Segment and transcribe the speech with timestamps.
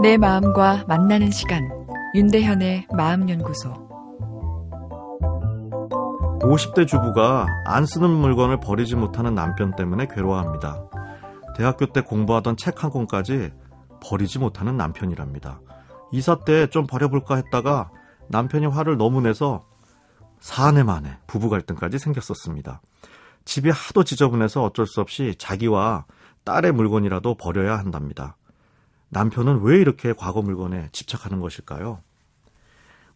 [0.00, 1.68] 내 마음과 만나는 시간
[2.14, 3.88] 윤대현의 마음연구소
[6.40, 10.84] 50대 주부가 안 쓰는 물건을 버리지 못하는 남편 때문에 괴로워합니다.
[11.56, 13.52] 대학교 때 공부하던 책 한 권까지
[14.00, 15.60] 버리지 못하는 남편이랍니다.
[16.12, 17.90] 이사 때 좀 버려볼까 했다가
[18.28, 19.66] 남편이 화를 너무 내서
[20.38, 22.80] 사내 만에 부부 갈등까지 생겼었습니다.
[23.44, 26.04] 집이 하도 지저분해서 어쩔 수 없이 자기와
[26.44, 28.36] 딸의 물건이라도 버려야 한답니다.
[29.10, 32.02] 남편은 왜 이렇게 과거 물건에 집착하는 것일까요?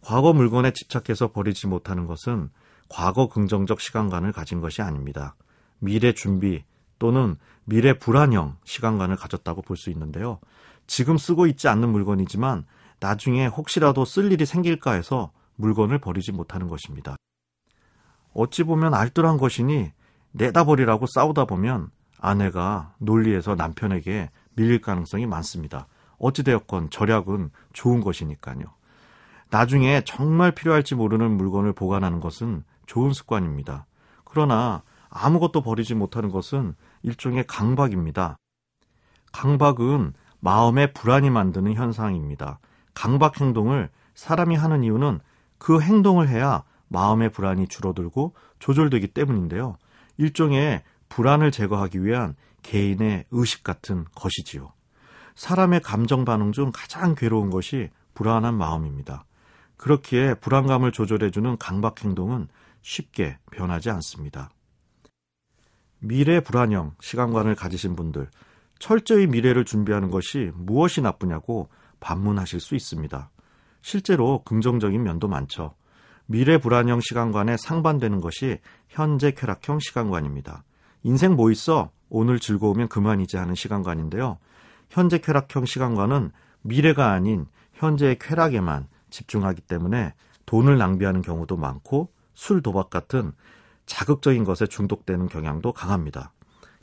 [0.00, 2.50] 과거 물건에 집착해서 버리지 못하는 것은
[2.88, 5.36] 과거 긍정적 시간관을 가진 것이 아닙니다.
[5.78, 6.64] 미래 준비
[6.98, 10.40] 또는 미래 불안형 시간관을 가졌다고 볼 수 있는데요.
[10.86, 12.66] 지금 쓰고 있지 않는 물건이지만
[13.00, 17.16] 나중에 혹시라도 쓸 일이 생길까 해서 물건을 버리지 못하는 것입니다.
[18.34, 19.92] 어찌 보면 알뜰한 것이니
[20.32, 25.86] 내다 버리라고 싸우다 보면 아내가 논리에서 남편에게 밀릴 가능성이 많습니다.
[26.18, 28.64] 어찌되었건 절약은 좋은 것이니까요.
[29.50, 33.86] 나중에 정말 필요할지 모르는 물건을 보관하는 것은 좋은 습관입니다.
[34.24, 38.38] 그러나 아무것도 버리지 못하는 것은 일종의 강박입니다.
[39.32, 42.60] 강박은 마음의 불안이 만드는 현상입니다.
[42.94, 45.20] 강박 행동을 사람이 하는 이유는
[45.58, 49.76] 그 행동을 해야 마음의 불안이 줄어들고 조절되기 때문인데요.
[50.16, 54.72] 일종의 불안을 제거하기 위한 개인의 의식 같은 것이지요.
[55.34, 59.24] 사람의 감정 반응 중 가장 괴로운 것이 불안한 마음입니다.
[59.76, 62.48] 그렇기에 불안감을 조절해주는 강박 행동은
[62.82, 64.50] 쉽게 변하지 않습니다.
[65.98, 68.28] 미래 불안형 시간관을 가지신 분들,
[68.78, 71.68] 철저히 미래를 준비하는 것이 무엇이 나쁘냐고
[72.00, 73.30] 반문하실 수 있습니다.
[73.80, 75.74] 실제로 긍정적인 면도 많죠.
[76.26, 80.64] 미래 불안형 시간관에 상반되는 것이 현재 쾌락형 시간관입니다.
[81.02, 81.90] 인생 뭐 있어?
[82.14, 84.36] 오늘 즐거우면 그만이지 하는 시간관인데요.
[84.90, 90.12] 현재 쾌락형 시간관은 미래가 아닌 현재의 쾌락에만 집중하기 때문에
[90.44, 93.32] 돈을 낭비하는 경우도 많고 술, 도박 같은
[93.86, 96.32] 자극적인 것에 중독되는 경향도 강합니다.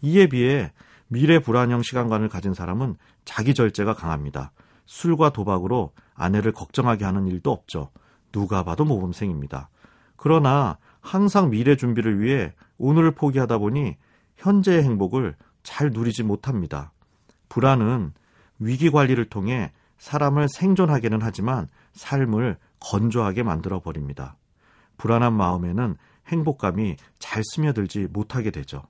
[0.00, 0.72] 이에 비해
[1.08, 4.52] 미래 불안형 시간관을 가진 사람은 자기 절제가 강합니다.
[4.86, 7.90] 술과 도박으로 아내를 걱정하게 하는 일도 없죠.
[8.30, 9.70] 누가 봐도 모범생입니다.
[10.16, 13.96] 그러나 항상 미래 준비를 위해 오늘을 포기하다 보니
[14.36, 16.92] 현재의 행복을 잘 누리지 못합니다.
[17.48, 18.12] 불안은
[18.58, 24.36] 위기 관리를 통해 사람을 생존하게는 하지만 삶을 건조하게 만들어 버립니다.
[24.98, 25.96] 불안한 마음에는
[26.28, 28.82] 행복감이 잘 스며들지 못하게 되죠.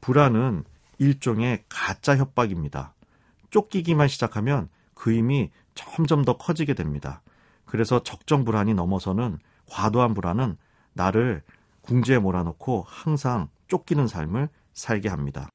[0.00, 0.64] 불안은
[0.98, 2.94] 일종의 가짜 협박입니다.
[3.50, 7.22] 쫓기기만 시작하면 그 힘이 점점 더 커지게 됩니다.
[7.64, 9.38] 그래서 적정 불안이 넘어서는
[9.70, 10.56] 과도한 불안은
[10.92, 11.42] 나를
[11.82, 15.48] 궁지에 몰아넣고 항상 쫓기는 삶을 살게 합니다.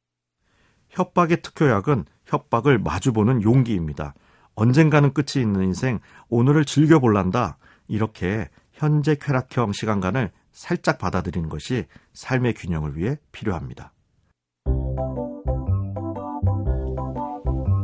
[0.89, 4.13] 협박의 특효약은 협박을 마주보는 용기입니다.
[4.55, 7.57] 언젠가는 끝이 있는 인생, 오늘을 즐겨볼란다.
[7.87, 13.91] 이렇게 현재 쾌락형 시간관을 살짝 받아들이는 것이 삶의 균형을 위해 필요합니다.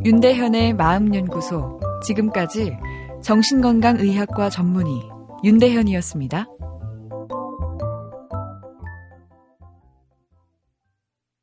[0.06, 1.80] 윤대현의 마음연구소.
[2.06, 2.78] 지금까지
[3.22, 5.02] 정신건강의학과 전문의
[5.44, 6.46] 윤대현이었습니다.